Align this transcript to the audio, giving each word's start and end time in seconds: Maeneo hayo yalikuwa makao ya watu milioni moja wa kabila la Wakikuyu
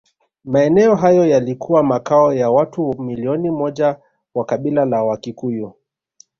Maeneo 0.45 0.95
hayo 0.95 1.25
yalikuwa 1.25 1.83
makao 1.83 2.33
ya 2.33 2.49
watu 2.49 2.95
milioni 3.01 3.49
moja 3.51 3.97
wa 4.35 4.45
kabila 4.45 4.85
la 4.85 5.03
Wakikuyu 5.03 5.73